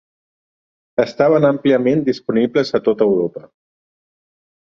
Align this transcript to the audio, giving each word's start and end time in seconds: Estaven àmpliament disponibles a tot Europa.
Estaven 1.03 1.45
àmpliament 1.49 2.01
disponibles 2.07 2.73
a 2.79 2.83
tot 2.87 3.03
Europa. 3.09 3.45